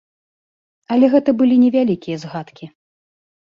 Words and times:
Але 0.95 1.05
гэта 1.13 1.29
былі 1.43 1.55
невялікія 1.65 2.17
згадкі. 2.25 2.73